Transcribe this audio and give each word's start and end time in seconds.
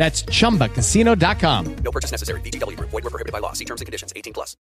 That's 0.00 0.22
chumbacasino.com. 0.22 1.76
No 1.84 1.90
purchase 1.92 2.10
necessary. 2.10 2.40
VGW 2.40 2.74
Group. 2.74 2.88
Void 2.88 3.04
were 3.04 3.10
prohibited 3.10 3.34
by 3.34 3.40
law. 3.40 3.52
See 3.52 3.66
terms 3.66 3.82
and 3.82 3.86
conditions. 3.86 4.14
18 4.16 4.32
plus. 4.32 4.56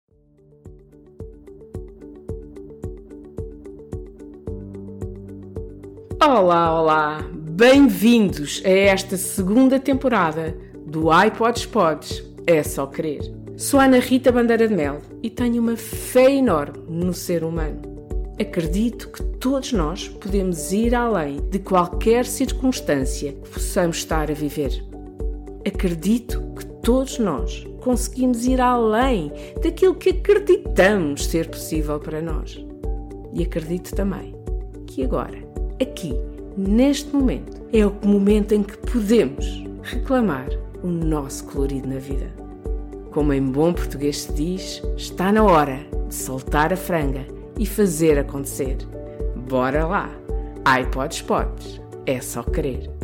Olá, 6.20 6.80
olá! 6.80 7.24
Bem-vindos 7.32 8.60
a 8.64 8.68
esta 8.68 9.16
segunda 9.16 9.78
temporada 9.78 10.56
do 10.84 11.08
iPods 11.12 11.66
Pods 11.66 12.24
É 12.44 12.64
Só 12.64 12.88
Querer. 12.88 13.22
Sou 13.56 13.78
Ana 13.78 14.00
Rita 14.00 14.32
Bandeira 14.32 14.66
de 14.66 14.74
Mel 14.74 15.00
e 15.22 15.30
tenho 15.30 15.62
uma 15.62 15.76
fé 15.76 16.32
enorme 16.32 16.78
no 16.88 17.14
ser 17.14 17.44
humano. 17.44 17.80
Acredito 18.40 19.08
que 19.10 19.22
todos 19.22 19.72
nós 19.72 20.08
podemos 20.08 20.72
ir 20.72 20.96
além 20.96 21.40
de 21.48 21.60
qualquer 21.60 22.26
circunstância 22.26 23.32
que 23.32 23.50
possamos 23.50 23.98
estar 23.98 24.30
a 24.32 24.34
viver. 24.34 24.88
Acredito 25.68 26.40
que 26.56 26.64
todos 26.82 27.18
nós 27.18 27.66
conseguimos 27.82 28.46
ir 28.46 28.58
além 28.58 29.30
daquilo 29.62 29.94
que 29.94 30.08
acreditamos 30.08 31.26
ser 31.26 31.50
possível 31.50 32.00
para 32.00 32.22
nós. 32.22 32.64
E 33.34 33.42
acredito 33.42 33.94
também 33.94 34.34
que 34.86 35.04
agora, 35.04 35.36
aqui, 35.80 36.14
neste 36.56 37.14
momento, 37.14 37.62
é 37.70 37.84
o 37.84 37.92
momento 38.02 38.54
em 38.54 38.62
que 38.62 38.78
podemos 38.78 39.62
reclamar 39.82 40.48
o 40.82 40.86
nosso 40.86 41.44
colorido 41.44 41.86
na 41.86 41.98
vida. 41.98 42.32
Como 43.10 43.34
em 43.34 43.42
bom 43.42 43.74
português 43.74 44.22
se 44.22 44.32
diz, 44.32 44.82
está 44.96 45.30
na 45.30 45.44
hora 45.44 45.80
de 46.08 46.14
soltar 46.14 46.72
a 46.72 46.76
franga 46.76 47.26
e 47.58 47.66
fazer 47.66 48.18
acontecer. 48.18 48.78
Bora 49.46 49.86
lá! 49.86 50.10
iPods 50.80 51.20
Pods, 51.22 51.80
é 52.06 52.22
só 52.22 52.42
querer. 52.42 52.97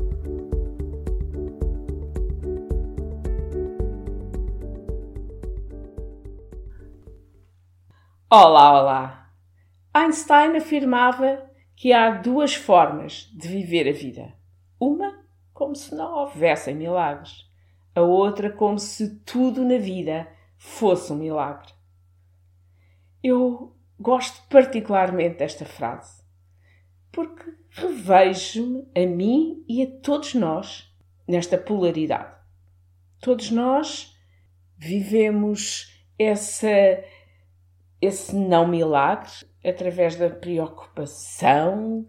Olá, 8.36 8.82
olá! 8.82 9.32
Einstein 9.94 10.56
afirmava 10.56 11.48
que 11.76 11.92
há 11.92 12.10
duas 12.10 12.52
formas 12.52 13.30
de 13.32 13.46
viver 13.46 13.88
a 13.88 13.92
vida. 13.92 14.34
Uma, 14.76 15.24
como 15.52 15.76
se 15.76 15.94
não 15.94 16.12
houvessem 16.12 16.74
milagres. 16.74 17.48
A 17.94 18.00
outra, 18.00 18.50
como 18.50 18.76
se 18.76 19.20
tudo 19.20 19.64
na 19.64 19.78
vida 19.78 20.26
fosse 20.58 21.12
um 21.12 21.16
milagre. 21.16 21.72
Eu 23.22 23.72
gosto 24.00 24.42
particularmente 24.48 25.38
desta 25.38 25.64
frase, 25.64 26.20
porque 27.12 27.54
revejo-me 27.70 28.84
a 28.96 29.06
mim 29.06 29.64
e 29.68 29.80
a 29.84 30.00
todos 30.00 30.34
nós 30.34 30.92
nesta 31.24 31.56
polaridade. 31.56 32.34
Todos 33.20 33.52
nós 33.52 34.18
vivemos 34.76 35.94
essa 36.18 36.68
esse 38.04 38.34
não 38.34 38.66
milagre 38.66 39.32
através 39.65 40.16
da 40.16 40.28
preocupação, 40.28 42.06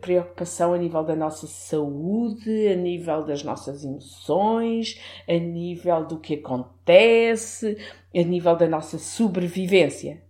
preocupação 0.00 0.72
a 0.72 0.78
nível 0.78 1.04
da 1.04 1.14
nossa 1.14 1.46
saúde, 1.46 2.68
a 2.68 2.74
nível 2.74 3.24
das 3.24 3.42
nossas 3.42 3.84
emoções, 3.84 5.00
a 5.28 5.34
nível 5.34 6.06
do 6.06 6.18
que 6.18 6.34
acontece, 6.34 7.76
a 8.14 8.22
nível 8.22 8.56
da 8.56 8.66
nossa 8.66 8.98
sobrevivência. 8.98 10.22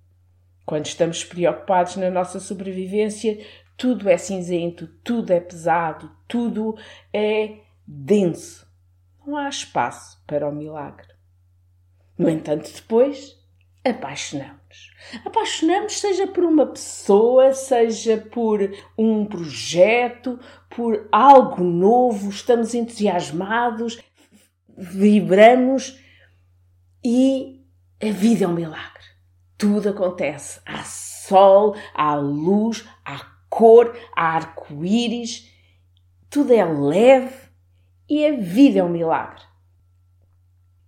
Quando 0.65 0.87
estamos 0.87 1.23
preocupados 1.25 1.97
na 1.97 2.11
nossa 2.11 2.41
sobrevivência, 2.41 3.39
tudo 3.77 4.09
é 4.09 4.17
cinzento, 4.17 4.89
tudo 5.05 5.33
é 5.33 5.39
pesado, 5.39 6.11
tudo 6.27 6.77
é 7.13 7.59
denso. 7.87 8.67
Não 9.25 9.37
há 9.37 9.49
espaço 9.49 10.21
para 10.27 10.49
o 10.49 10.53
milagre. 10.53 11.07
No 12.19 12.29
entanto, 12.29 12.73
depois 12.73 13.36
apaixonamos. 13.91 14.57
Apaixonamos 15.25 15.99
seja 15.99 16.27
por 16.27 16.45
uma 16.45 16.67
pessoa, 16.67 17.55
seja 17.55 18.17
por 18.17 18.61
um 18.99 19.25
projeto, 19.25 20.39
por 20.69 21.09
algo 21.13 21.63
novo, 21.63 22.29
estamos 22.29 22.75
entusiasmados, 22.75 23.99
vibramos 24.77 25.99
e 27.05 27.65
a 28.03 28.11
vida 28.11 28.45
é 28.45 28.49
um 28.49 28.55
milagre. 28.55 29.05
Tudo 29.57 29.89
acontece. 29.89 30.61
Há 30.67 30.83
sol, 30.83 31.77
há 31.95 32.15
luz, 32.17 32.85
há 33.05 33.25
cor, 33.49 33.97
há 34.15 34.35
arco-íris, 34.35 35.51
tudo 36.29 36.53
é 36.53 36.65
leve 36.65 37.35
e 38.09 38.27
a 38.27 38.37
vida 38.37 38.81
é 38.81 38.85
um 38.85 38.89
milagre. 38.89 39.43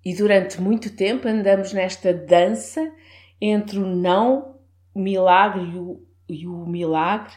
E 0.09 0.15
durante 0.15 0.59
muito 0.59 0.97
tempo 0.97 1.29
andamos 1.29 1.75
nesta 1.75 2.15
dança 2.15 2.91
entre 3.39 3.79
o 3.79 3.87
não 3.87 4.59
milagre 4.97 5.61
e 5.61 5.79
o, 5.79 6.03
e 6.27 6.47
o 6.47 6.67
milagre, 6.67 7.35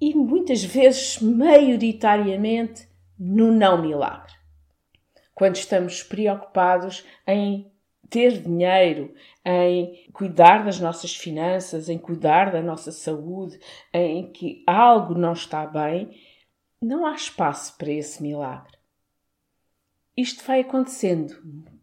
e 0.00 0.12
muitas 0.12 0.64
vezes, 0.64 1.20
maioritariamente, 1.20 2.88
no 3.16 3.52
não 3.52 3.80
milagre. 3.80 4.32
Quando 5.36 5.54
estamos 5.54 6.02
preocupados 6.02 7.06
em 7.28 7.70
ter 8.10 8.42
dinheiro, 8.42 9.14
em 9.44 10.10
cuidar 10.12 10.64
das 10.64 10.80
nossas 10.80 11.14
finanças, 11.14 11.88
em 11.88 11.96
cuidar 11.96 12.50
da 12.50 12.60
nossa 12.60 12.90
saúde, 12.90 13.56
em 13.92 14.32
que 14.32 14.64
algo 14.66 15.14
não 15.14 15.32
está 15.32 15.64
bem, 15.64 16.10
não 16.82 17.06
há 17.06 17.14
espaço 17.14 17.78
para 17.78 17.92
esse 17.92 18.20
milagre. 18.20 18.73
Isto 20.16 20.44
vai 20.44 20.60
acontecendo 20.60 21.36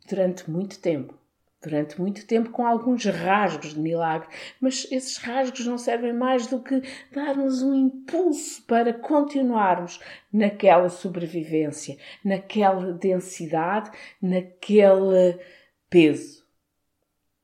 durante 0.08 0.50
muito 0.50 0.80
tempo. 0.80 1.20
Durante 1.62 2.00
muito 2.00 2.26
tempo, 2.26 2.50
com 2.50 2.66
alguns 2.66 3.06
rasgos 3.06 3.76
de 3.76 3.80
milagre, 3.80 4.28
mas 4.60 4.88
esses 4.90 5.18
rasgos 5.18 5.64
não 5.68 5.78
servem 5.78 6.12
mais 6.12 6.48
do 6.48 6.60
que 6.60 6.82
dar-nos 7.12 7.62
um 7.62 7.76
impulso 7.76 8.64
para 8.64 8.94
continuarmos 8.94 10.00
naquela 10.34 10.90
sobrevivência, 10.90 11.98
naquela 12.26 12.94
densidade, 12.94 13.92
naquele 14.20 15.40
peso. 15.88 16.44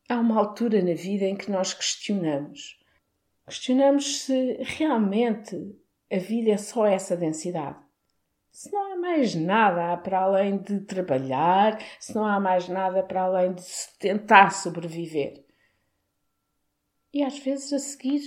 Há 0.10 0.20
uma 0.20 0.40
altura 0.40 0.82
na 0.82 0.96
vida 0.96 1.26
em 1.26 1.36
que 1.36 1.52
nós 1.52 1.74
questionamos. 1.74 2.80
Questionamos 3.46 4.22
se 4.22 4.58
realmente 4.62 5.76
a 6.12 6.18
vida 6.18 6.52
é 6.52 6.58
só 6.58 6.88
essa 6.88 7.16
densidade 7.16 7.87
se 8.58 8.74
não 8.74 8.92
há 8.92 8.98
mais 8.98 9.36
nada 9.36 9.96
para 9.98 10.22
além 10.22 10.58
de 10.58 10.80
trabalhar, 10.80 11.80
se 12.00 12.16
não 12.16 12.26
há 12.26 12.40
mais 12.40 12.68
nada 12.68 13.04
para 13.04 13.22
além 13.22 13.54
de 13.54 13.64
tentar 14.00 14.50
sobreviver. 14.50 15.46
E 17.14 17.24
às 17.24 17.38
vezes 17.38 17.72
a 17.72 17.78
seguir 17.78 18.20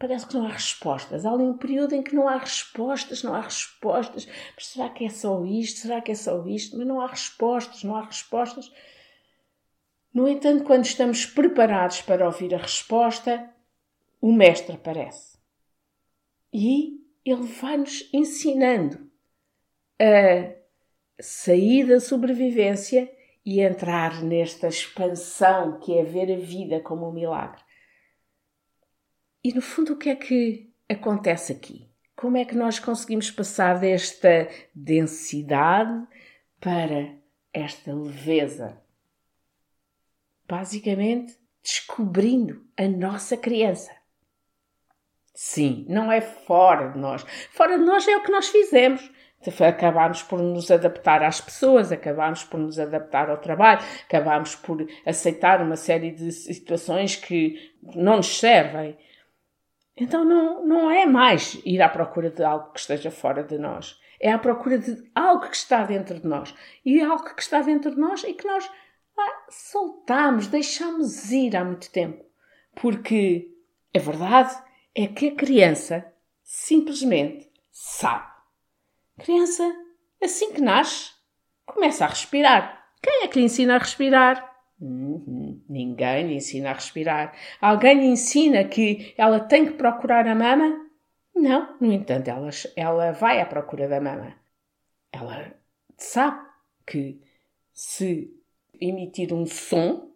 parece 0.00 0.26
que 0.26 0.34
não 0.34 0.46
há 0.46 0.48
respostas. 0.48 1.24
Há 1.24 1.30
ali 1.30 1.44
um 1.44 1.56
período 1.56 1.94
em 1.94 2.02
que 2.02 2.12
não 2.12 2.26
há 2.26 2.38
respostas, 2.38 3.22
não 3.22 3.36
há 3.36 3.40
respostas. 3.40 4.26
Mas 4.56 4.66
será 4.66 4.90
que 4.90 5.04
é 5.04 5.08
só 5.08 5.44
isto? 5.44 5.78
Será 5.78 6.00
que 6.00 6.10
é 6.10 6.16
só 6.16 6.44
isto? 6.44 6.76
Mas 6.76 6.84
não 6.84 7.00
há 7.00 7.06
respostas, 7.06 7.84
não 7.84 7.94
há 7.94 8.04
respostas. 8.04 8.68
No 10.12 10.28
entanto, 10.28 10.64
quando 10.64 10.86
estamos 10.86 11.24
preparados 11.24 12.02
para 12.02 12.26
ouvir 12.26 12.52
a 12.52 12.58
resposta, 12.58 13.48
o 14.20 14.32
Mestre 14.32 14.74
aparece. 14.74 15.38
E 16.52 17.00
ele 17.24 17.44
vai-nos 17.44 18.10
ensinando 18.12 19.11
a 20.02 20.52
sair 21.22 21.86
da 21.86 22.00
sobrevivência 22.00 23.08
e 23.44 23.60
entrar 23.60 24.22
nesta 24.22 24.66
expansão 24.66 25.78
que 25.78 25.96
é 25.96 26.02
ver 26.02 26.32
a 26.32 26.38
vida 26.38 26.80
como 26.80 27.08
um 27.08 27.12
milagre. 27.12 27.62
E 29.44 29.52
no 29.52 29.62
fundo, 29.62 29.92
o 29.92 29.96
que 29.96 30.08
é 30.08 30.16
que 30.16 30.72
acontece 30.88 31.52
aqui? 31.52 31.90
Como 32.16 32.36
é 32.36 32.44
que 32.44 32.54
nós 32.54 32.78
conseguimos 32.78 33.30
passar 33.30 33.78
desta 33.78 34.48
densidade 34.74 36.06
para 36.60 37.16
esta 37.52 37.94
leveza? 37.94 38.80
Basicamente, 40.48 41.36
descobrindo 41.62 42.66
a 42.76 42.86
nossa 42.86 43.36
criança. 43.36 43.90
Sim, 45.34 45.86
não 45.88 46.12
é 46.12 46.20
fora 46.20 46.90
de 46.90 46.98
nós. 46.98 47.24
Fora 47.50 47.78
de 47.78 47.84
nós 47.84 48.06
é 48.06 48.16
o 48.16 48.22
que 48.22 48.30
nós 48.30 48.48
fizemos. 48.48 49.10
Acabámos 49.66 50.22
por 50.22 50.40
nos 50.40 50.70
adaptar 50.70 51.22
às 51.22 51.40
pessoas, 51.40 51.90
acabámos 51.90 52.44
por 52.44 52.58
nos 52.58 52.78
adaptar 52.78 53.30
ao 53.30 53.38
trabalho, 53.38 53.80
acabámos 54.04 54.54
por 54.54 54.86
aceitar 55.04 55.60
uma 55.60 55.76
série 55.76 56.10
de 56.10 56.30
situações 56.32 57.16
que 57.16 57.56
não 57.94 58.16
nos 58.16 58.38
servem. 58.38 58.96
Então 59.96 60.24
não, 60.24 60.64
não 60.64 60.90
é 60.90 61.06
mais 61.06 61.60
ir 61.64 61.82
à 61.82 61.88
procura 61.88 62.30
de 62.30 62.42
algo 62.42 62.72
que 62.72 62.80
esteja 62.80 63.10
fora 63.10 63.42
de 63.42 63.58
nós. 63.58 64.00
É 64.20 64.32
à 64.32 64.38
procura 64.38 64.78
de 64.78 65.10
algo 65.14 65.48
que 65.48 65.56
está 65.56 65.82
dentro 65.84 66.20
de 66.20 66.26
nós. 66.26 66.54
E 66.84 67.00
algo 67.00 67.34
que 67.34 67.42
está 67.42 67.60
dentro 67.60 67.90
de 67.90 68.00
nós 68.00 68.22
e 68.22 68.32
que 68.32 68.46
nós 68.46 68.70
ah, 69.18 69.44
soltamos, 69.50 70.46
deixamos 70.46 71.30
ir 71.32 71.56
há 71.56 71.64
muito 71.64 71.90
tempo. 71.90 72.24
Porque 72.74 73.48
a 73.94 73.98
verdade 73.98 74.54
é 74.94 75.06
que 75.06 75.28
a 75.28 75.34
criança 75.34 76.06
simplesmente 76.42 77.50
sabe. 77.70 78.31
Criança, 79.18 79.62
assim 80.22 80.52
que 80.52 80.60
nasce, 80.60 81.10
começa 81.66 82.04
a 82.04 82.08
respirar. 82.08 82.86
Quem 83.02 83.24
é 83.24 83.28
que 83.28 83.38
lhe 83.38 83.44
ensina 83.44 83.76
a 83.76 83.78
respirar? 83.78 84.52
Uhum. 84.80 85.62
Ninguém 85.68 86.26
lhe 86.26 86.34
ensina 86.34 86.70
a 86.70 86.74
respirar. 86.74 87.36
Alguém 87.60 88.00
lhe 88.00 88.06
ensina 88.06 88.64
que 88.64 89.14
ela 89.16 89.40
tem 89.40 89.66
que 89.66 89.72
procurar 89.72 90.26
a 90.26 90.34
mama? 90.34 90.90
Não, 91.34 91.76
no 91.80 91.92
entanto, 91.92 92.28
ela, 92.28 92.50
ela 92.76 93.12
vai 93.12 93.40
à 93.40 93.46
procura 93.46 93.88
da 93.88 94.00
mama. 94.00 94.34
Ela 95.12 95.54
sabe 95.96 96.46
que 96.86 97.20
se 97.72 98.30
emitir 98.80 99.32
um 99.32 99.46
som, 99.46 100.12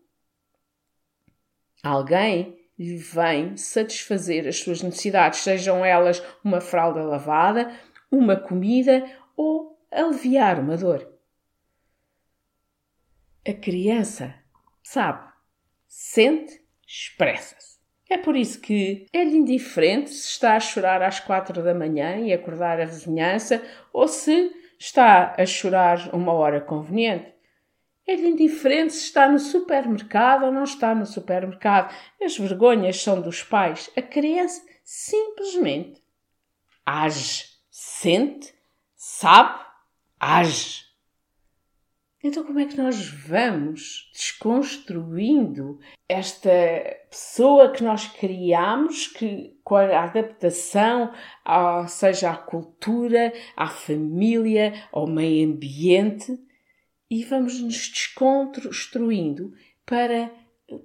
alguém 1.83 2.59
lhe 2.79 2.97
vem 2.97 3.57
satisfazer 3.57 4.47
as 4.47 4.59
suas 4.59 4.83
necessidades, 4.83 5.41
sejam 5.41 5.85
elas 5.85 6.23
uma 6.45 6.61
fralda 6.61 7.03
lavada, 7.03 7.73
uma 8.11 8.37
comida 8.37 9.05
ou 9.37 9.79
aliviar 9.91 10.61
uma 10.61 10.77
dor. 10.77 11.13
A 13.47 13.53
criança 13.53 14.35
sabe, 14.83 15.33
sente, 15.87 16.61
expressa-se. 16.87 17.77
É 18.09 18.17
por 18.17 18.37
isso 18.37 18.61
que 18.61 19.07
é-lhe 19.13 19.37
indiferente 19.37 20.11
se 20.11 20.29
está 20.29 20.55
a 20.55 20.61
chorar 20.61 21.03
às 21.03 21.19
quatro 21.19 21.63
da 21.63 21.75
manhã 21.75 22.19
e 22.19 22.33
acordar 22.33 22.81
a 22.81 22.85
vizinhança 22.85 23.63
ou 23.93 24.07
se 24.07 24.53
está 24.79 25.35
a 25.37 25.45
chorar 25.45 26.15
uma 26.15 26.33
hora 26.33 26.61
conveniente. 26.61 27.35
É-lhe 28.07 28.29
indiferente 28.29 28.93
se 28.93 29.07
está 29.07 29.29
no 29.29 29.41
supermercado 29.41 30.45
ou 30.45 30.53
não 30.53 30.63
está 30.63 30.95
no 30.95 31.05
supermercado. 31.05 31.93
As 32.23 32.39
vergonhas 32.39 33.03
são 33.03 33.21
dos 33.21 33.43
pais. 33.43 33.91
A 33.97 34.03
criança 34.03 34.63
simplesmente 34.85 36.01
age, 36.85 37.56
sente, 38.01 38.55
sabe, 38.95 39.65
age. 40.21 40.85
Então, 42.23 42.45
como 42.45 42.59
é 42.59 42.65
que 42.67 42.77
nós 42.77 43.09
vamos 43.09 44.11
desconstruindo 44.13 45.79
esta 46.09 46.51
pessoa 47.09 47.71
que 47.71 47.85
nós 47.85 48.09
criamos, 48.09 49.07
que 49.07 49.57
com 49.63 49.77
a 49.77 50.03
adaptação, 50.05 51.13
seja 51.89 52.31
à 52.31 52.37
cultura, 52.37 53.33
à 53.57 53.69
família, 53.69 54.75
ao 54.91 55.07
meio 55.07 55.49
ambiente, 55.49 56.37
e 57.09 57.25
vamos 57.25 57.61
nos 57.61 57.89
desconstruindo 57.89 59.53
para 59.85 60.33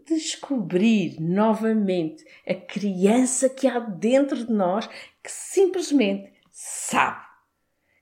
descobrir 0.06 1.20
novamente 1.20 2.24
a 2.48 2.54
criança 2.54 3.50
que 3.50 3.68
há 3.68 3.80
dentro 3.80 4.46
de 4.46 4.52
nós 4.52 4.86
que 5.24 5.32
simplesmente 5.32 6.32
sabe, 6.64 7.26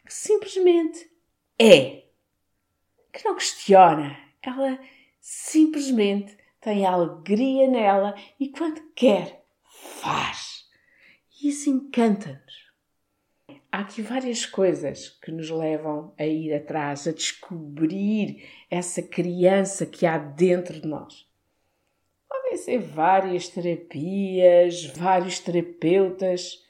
que 0.05 0.13
simplesmente 0.13 1.09
é 1.57 2.03
que 3.13 3.23
não 3.23 3.35
questiona. 3.35 4.17
Ela 4.41 4.77
simplesmente 5.21 6.37
tem 6.59 6.85
alegria 6.85 7.69
nela 7.69 8.13
e 8.37 8.49
quando 8.49 8.81
quer, 8.93 9.45
faz. 9.63 10.67
E 11.41 11.47
isso 11.49 11.69
encanta-nos. 11.69 12.69
Há 13.71 13.79
aqui 13.79 14.01
várias 14.01 14.45
coisas 14.45 15.07
que 15.07 15.31
nos 15.31 15.49
levam 15.49 16.13
a 16.17 16.25
ir 16.25 16.53
atrás, 16.53 17.07
a 17.07 17.13
descobrir 17.13 18.45
essa 18.69 19.01
criança 19.01 19.85
que 19.85 20.05
há 20.05 20.17
dentro 20.17 20.81
de 20.81 20.87
nós. 20.87 21.25
Podem 22.27 22.57
ser 22.57 22.79
várias 22.79 23.47
terapias, 23.47 24.85
vários 24.85 25.39
terapeutas. 25.39 26.67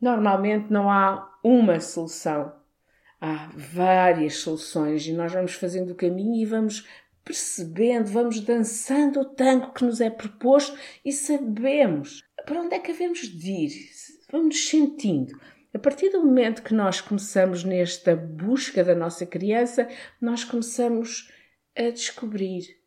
Normalmente 0.00 0.72
não 0.72 0.90
há 0.90 1.38
uma 1.42 1.80
solução 1.80 2.52
há 3.20 3.50
várias 3.54 4.36
soluções 4.36 5.06
e 5.06 5.12
nós 5.12 5.32
vamos 5.32 5.54
fazendo 5.54 5.90
o 5.90 5.96
caminho 5.96 6.40
e 6.40 6.44
vamos 6.44 6.86
percebendo, 7.24 8.10
vamos 8.10 8.40
dançando 8.40 9.20
o 9.20 9.24
tango 9.24 9.72
que 9.72 9.84
nos 9.84 10.00
é 10.00 10.08
proposto 10.08 10.78
e 11.04 11.12
sabemos 11.12 12.24
para 12.46 12.60
onde 12.60 12.74
é 12.74 12.78
que 12.78 12.92
havemos 12.92 13.20
de 13.20 13.50
ir, 13.50 13.90
vamos 14.30 14.56
nos 14.56 14.68
sentindo. 14.68 15.38
A 15.74 15.78
partir 15.78 16.08
do 16.08 16.24
momento 16.24 16.62
que 16.62 16.72
nós 16.72 17.00
começamos 17.00 17.62
nesta 17.62 18.16
busca 18.16 18.82
da 18.82 18.94
nossa 18.94 19.26
criança, 19.26 19.86
nós 20.18 20.42
começamos 20.42 21.30
a 21.76 21.90
descobrir 21.90 22.78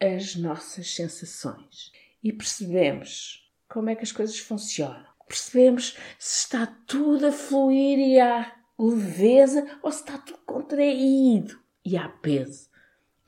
as 0.00 0.34
nossas 0.34 0.92
sensações 0.94 1.92
e 2.22 2.32
percebemos 2.32 3.48
como 3.68 3.88
é 3.88 3.94
que 3.94 4.02
as 4.02 4.10
coisas 4.10 4.38
funcionam. 4.38 5.13
Percebemos 5.26 5.96
se 6.18 6.44
está 6.44 6.66
tudo 6.86 7.26
a 7.26 7.32
fluir 7.32 7.98
e 7.98 8.20
a 8.20 8.54
leveza 8.78 9.78
ou 9.82 9.90
se 9.90 10.00
está 10.00 10.18
tudo 10.18 10.38
contraído 10.44 11.58
e 11.84 11.96
há 11.96 12.08
peso. 12.08 12.68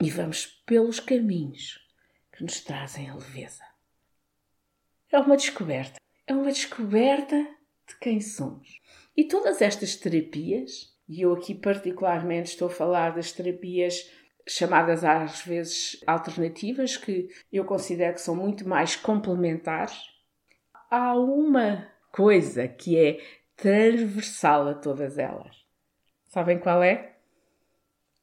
E 0.00 0.10
vamos 0.10 0.46
pelos 0.66 1.00
caminhos 1.00 1.80
que 2.32 2.42
nos 2.42 2.60
trazem 2.60 3.08
a 3.08 3.14
leveza. 3.14 3.64
É 5.10 5.18
uma 5.18 5.36
descoberta. 5.36 5.98
É 6.26 6.34
uma 6.34 6.52
descoberta 6.52 7.36
de 7.88 7.96
quem 8.00 8.20
somos. 8.20 8.80
E 9.16 9.24
todas 9.24 9.62
estas 9.62 9.96
terapias, 9.96 10.94
e 11.08 11.22
eu 11.22 11.32
aqui 11.32 11.54
particularmente 11.54 12.50
estou 12.50 12.68
a 12.68 12.70
falar 12.70 13.14
das 13.14 13.32
terapias 13.32 14.10
chamadas 14.46 15.04
às 15.04 15.40
vezes 15.42 16.00
alternativas, 16.06 16.96
que 16.96 17.28
eu 17.52 17.64
considero 17.64 18.14
que 18.14 18.20
são 18.20 18.36
muito 18.36 18.68
mais 18.68 18.94
complementares, 18.96 19.96
há 20.90 21.14
uma 21.14 21.88
coisa 22.12 22.66
que 22.66 22.96
é 22.96 23.20
transversal 23.56 24.68
a 24.68 24.74
todas 24.74 25.18
elas. 25.18 25.64
Sabem 26.24 26.58
qual 26.58 26.82
é? 26.82 27.16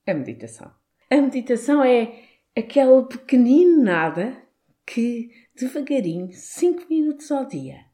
A 0.05 0.13
meditação. 0.13 0.71
A 1.09 1.15
meditação 1.15 1.83
é 1.83 2.23
aquele 2.55 3.03
pequenino 3.03 3.81
nada 3.83 4.41
que, 4.85 5.31
devagarinho, 5.55 6.31
5 6.31 6.87
minutos 6.89 7.31
ao 7.31 7.45
dia, 7.45 7.85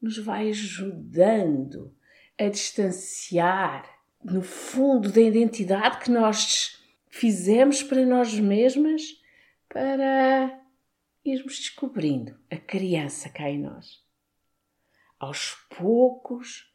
nos 0.00 0.18
vai 0.18 0.48
ajudando 0.48 1.94
a 2.38 2.48
distanciar 2.48 3.84
no 4.22 4.42
fundo 4.42 5.10
da 5.10 5.20
identidade 5.20 5.98
que 5.98 6.10
nós 6.10 6.82
fizemos 7.08 7.82
para 7.82 8.04
nós 8.06 8.38
mesmas 8.38 9.02
para 9.68 10.60
irmos 11.24 11.58
descobrindo 11.58 12.38
a 12.50 12.56
criança 12.56 13.28
cá 13.28 13.50
em 13.50 13.60
nós. 13.60 14.07
Aos 15.18 15.54
poucos, 15.76 16.72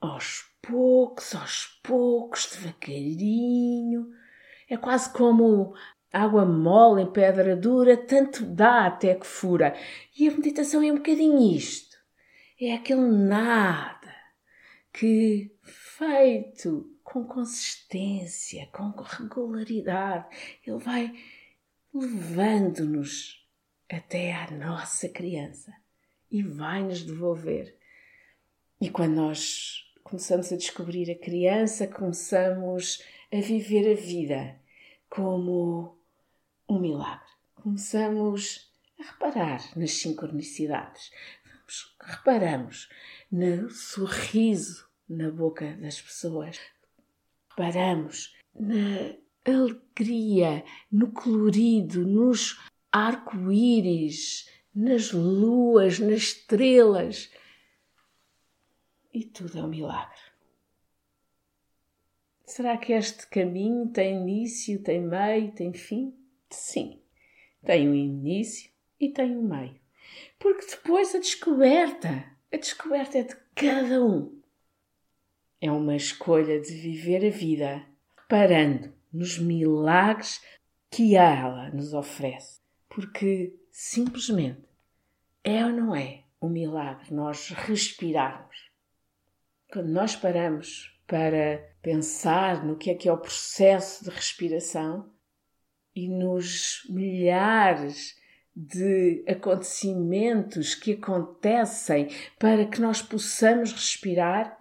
aos 0.00 0.44
poucos, 0.62 1.34
aos 1.34 1.66
poucos, 1.82 2.46
devagarinho. 2.46 4.08
É 4.68 4.76
quase 4.76 5.12
como 5.12 5.74
Água 6.12 6.44
mole 6.44 7.02
em 7.02 7.12
pedra 7.12 7.56
dura, 7.56 7.96
tanto 7.96 8.44
dá 8.44 8.86
até 8.86 9.14
que 9.14 9.26
fura. 9.26 9.74
E 10.18 10.28
a 10.28 10.32
meditação 10.32 10.82
é 10.82 10.92
um 10.92 10.96
bocadinho 10.96 11.56
isto. 11.56 11.96
É 12.60 12.74
aquele 12.74 13.00
nada 13.00 14.14
que, 14.92 15.54
feito 15.62 16.90
com 17.02 17.24
consistência, 17.24 18.68
com 18.72 18.90
regularidade, 19.02 20.26
ele 20.66 20.78
vai 20.78 21.12
levando-nos 21.94 23.46
até 23.90 24.34
à 24.34 24.50
nossa 24.50 25.08
criança 25.08 25.72
e 26.30 26.42
vai 26.42 26.82
nos 26.82 27.02
devolver. 27.02 27.76
E 28.80 28.90
quando 28.90 29.14
nós 29.14 29.84
começamos 30.02 30.52
a 30.52 30.56
descobrir 30.56 31.10
a 31.10 31.18
criança, 31.18 31.86
começamos 31.86 33.02
a 33.32 33.40
viver 33.40 33.92
a 33.92 33.94
vida 33.94 34.56
como 35.08 35.98
um 36.68 36.78
milagre. 36.78 37.28
Começamos 37.54 38.72
a 38.98 39.04
reparar 39.04 39.60
nas 39.76 39.92
sincronicidades. 39.92 41.10
Vamos, 41.44 41.96
reparamos 42.00 42.88
no 43.30 43.68
sorriso 43.70 44.88
na 45.08 45.30
boca 45.30 45.76
das 45.76 46.00
pessoas. 46.00 46.58
Reparamos 47.50 48.36
na 48.54 49.14
alegria, 49.44 50.64
no 50.90 51.10
colorido, 51.10 52.06
nos 52.06 52.58
arco-íris, 52.92 54.48
nas 54.78 55.10
luas, 55.10 55.98
nas 55.98 56.18
estrelas. 56.18 57.32
E 59.12 59.24
tudo 59.24 59.58
é 59.58 59.62
um 59.62 59.68
milagre. 59.68 60.20
Será 62.46 62.78
que 62.78 62.92
este 62.92 63.26
caminho 63.26 63.88
tem 63.88 64.20
início, 64.20 64.80
tem 64.80 65.00
meio, 65.00 65.50
tem 65.50 65.72
fim? 65.72 66.14
Sim, 66.48 67.02
tem 67.64 67.88
um 67.88 67.94
início 67.94 68.70
e 69.00 69.08
tem 69.08 69.36
um 69.36 69.42
meio. 69.42 69.78
Porque 70.38 70.64
depois 70.64 71.12
a 71.12 71.18
descoberta, 71.18 72.24
a 72.52 72.56
descoberta 72.56 73.18
é 73.18 73.24
de 73.24 73.36
cada 73.56 74.02
um. 74.02 74.40
É 75.60 75.72
uma 75.72 75.96
escolha 75.96 76.60
de 76.60 76.72
viver 76.72 77.26
a 77.26 77.30
vida 77.30 77.84
reparando 78.16 78.94
nos 79.12 79.38
milagres 79.38 80.40
que 80.88 81.16
ela 81.16 81.68
nos 81.70 81.92
oferece. 81.92 82.60
Porque 82.88 83.58
simplesmente 83.72 84.67
é 85.42 85.64
ou 85.64 85.72
não 85.72 85.94
é 85.94 86.24
um 86.40 86.48
milagre 86.48 87.12
nós 87.12 87.48
respirarmos. 87.50 88.70
Quando 89.72 89.88
nós 89.88 90.16
paramos 90.16 90.96
para 91.06 91.58
pensar 91.82 92.64
no 92.64 92.76
que 92.76 92.90
é 92.90 92.94
que 92.94 93.08
é 93.08 93.12
o 93.12 93.18
processo 93.18 94.04
de 94.04 94.10
respiração 94.10 95.10
e 95.94 96.08
nos 96.08 96.86
milhares 96.88 98.16
de 98.54 99.24
acontecimentos 99.28 100.74
que 100.74 100.92
acontecem 100.92 102.08
para 102.38 102.66
que 102.66 102.80
nós 102.80 103.00
possamos 103.00 103.72
respirar, 103.72 104.58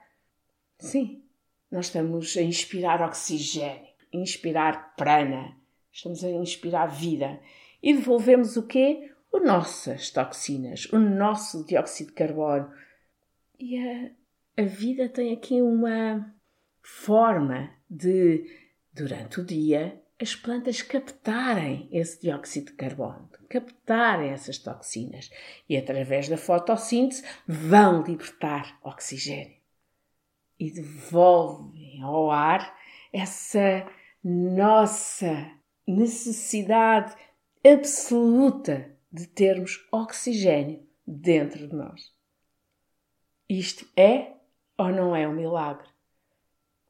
sim, 0.80 1.24
nós 1.70 1.88
estamos 1.88 2.38
a 2.38 2.42
inspirar 2.42 3.02
oxigênio, 3.02 3.88
inspirar 4.14 4.96
prana, 4.96 5.56
estamos 5.92 6.24
a 6.24 6.30
inspirar 6.30 6.88
vida 6.88 7.40
e 7.82 7.94
devolvemos 7.94 8.56
o 8.56 8.66
quê? 8.66 9.12
O 9.38 9.40
nossas 9.40 10.10
toxinas, 10.10 10.86
o 10.92 10.98
nosso 10.98 11.64
dióxido 11.64 12.08
de 12.08 12.14
carbono. 12.14 12.74
E 13.60 13.78
a, 13.78 14.10
a 14.64 14.66
vida 14.66 15.08
tem 15.08 15.32
aqui 15.32 15.62
uma 15.62 16.34
forma 16.82 17.70
de, 17.88 18.50
durante 18.92 19.40
o 19.40 19.46
dia, 19.46 20.02
as 20.20 20.36
plantas 20.36 20.82
captarem 20.82 21.88
esse 21.92 22.20
dióxido 22.20 22.72
de 22.72 22.78
carbono, 22.78 23.30
captarem 23.48 24.32
essas 24.32 24.58
toxinas 24.58 25.30
e, 25.70 25.78
através 25.78 26.28
da 26.28 26.36
fotossíntese, 26.36 27.24
vão 27.48 28.02
libertar 28.02 28.80
oxigênio 28.84 29.56
e 30.60 30.72
devolvem 30.72 32.02
ao 32.02 32.32
ar 32.32 32.76
essa 33.14 33.88
nossa 34.24 35.52
necessidade 35.86 37.16
absoluta 37.64 38.97
de 39.18 39.28
termos 39.28 39.88
oxigênio 39.92 40.88
dentro 41.06 41.68
de 41.68 41.76
nós. 41.76 42.14
Isto 43.50 43.88
é 44.00 44.36
ou 44.78 44.90
não 44.90 45.16
é 45.16 45.28
um 45.28 45.34
milagre? 45.34 45.88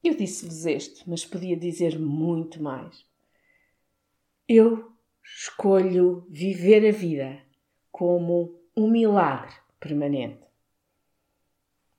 Eu 0.04 0.16
disse-vos 0.16 0.66
este, 0.66 1.10
mas 1.10 1.26
podia 1.26 1.56
dizer 1.56 1.98
muito 1.98 2.62
mais. 2.62 3.06
Eu 4.48 4.92
escolho 5.24 6.26
viver 6.30 6.88
a 6.88 6.92
vida 6.92 7.42
como 7.92 8.62
um 8.76 8.90
milagre 8.90 9.56
permanente. 9.80 10.46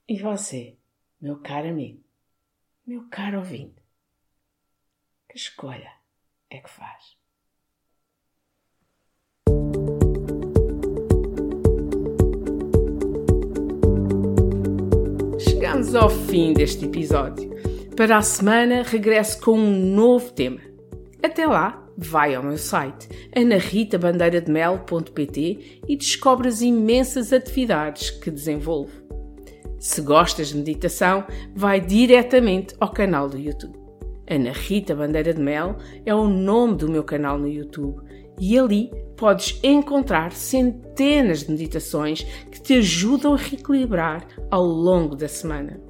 E 0.06 0.18
você, 0.20 0.76
meu 1.20 1.40
caro 1.40 1.68
amigo, 1.68 2.02
meu 2.86 3.08
caro 3.08 3.38
ouvinte, 3.38 3.82
que 5.28 5.36
escolha 5.36 5.92
é 6.50 6.60
que 6.60 6.70
faz? 6.70 7.17
Chegamos 15.38 15.94
ao 15.94 16.10
fim 16.10 16.52
deste 16.52 16.84
episódio. 16.84 17.48
Para 17.96 18.18
a 18.18 18.22
semana, 18.22 18.82
regresso 18.82 19.40
com 19.40 19.52
um 19.52 19.94
novo 19.94 20.32
tema. 20.32 20.58
Até 21.22 21.46
lá! 21.46 21.84
vai 22.00 22.32
ao 22.34 22.44
meu 22.44 22.56
site 22.56 23.08
anaritabandeira-de-mel.pt 23.34 25.80
e 25.88 25.96
descobre 25.96 26.46
as 26.46 26.60
imensas 26.60 27.32
atividades 27.32 28.10
que 28.10 28.30
desenvolvo. 28.30 28.92
Se 29.80 30.00
gostas 30.00 30.46
de 30.48 30.56
meditação, 30.56 31.26
vai 31.54 31.80
diretamente 31.80 32.72
ao 32.78 32.92
canal 32.92 33.28
do 33.28 33.36
YouTube. 33.36 33.76
Ana 34.30 34.52
Rita 34.52 34.94
Bandeira 34.94 35.34
de 35.34 35.40
Mel 35.40 35.76
é 36.06 36.14
o 36.14 36.28
nome 36.28 36.76
do 36.76 36.88
meu 36.88 37.02
canal 37.02 37.36
no 37.38 37.48
YouTube 37.48 38.00
e 38.38 38.58
ali 38.58 38.90
podes 39.16 39.58
encontrar 39.62 40.32
centenas 40.32 41.44
de 41.44 41.50
meditações 41.50 42.22
que 42.50 42.60
te 42.60 42.74
ajudam 42.74 43.34
a 43.34 43.36
reequilibrar 43.36 44.26
ao 44.50 44.64
longo 44.64 45.16
da 45.16 45.28
semana. 45.28 45.80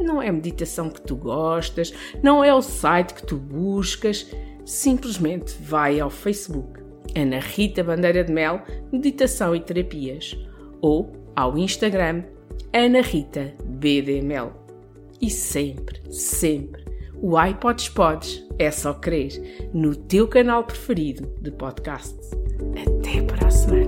Não 0.00 0.22
é 0.22 0.28
a 0.28 0.32
meditação 0.32 0.90
que 0.90 1.00
tu 1.00 1.16
gostas, 1.16 1.92
não 2.22 2.42
é 2.42 2.54
o 2.54 2.62
site 2.62 3.14
que 3.14 3.26
tu 3.26 3.36
buscas, 3.36 4.30
simplesmente 4.64 5.56
vai 5.60 5.98
ao 5.98 6.10
Facebook 6.10 6.78
Ana 7.16 7.40
Rita 7.40 7.82
Bandeira 7.82 8.22
de 8.22 8.32
Mel 8.32 8.62
Meditação 8.92 9.54
e 9.54 9.60
Terapias 9.60 10.36
ou 10.80 11.12
ao 11.34 11.56
Instagram 11.56 12.24
Ana 12.72 13.00
Rita 13.00 13.54
BDML. 13.64 14.50
E 15.20 15.30
sempre, 15.30 16.00
sempre, 16.12 16.84
o 17.20 17.40
iPods 17.42 17.88
Pods 17.88 18.44
é 18.58 18.70
só 18.70 18.94
crer 18.94 19.70
no 19.72 19.94
teu 19.94 20.26
canal 20.28 20.64
preferido 20.64 21.32
de 21.40 21.50
podcasts. 21.50 22.30
Até 22.74 23.22
para 23.22 23.46
a 23.46 23.50
semana! 23.50 23.87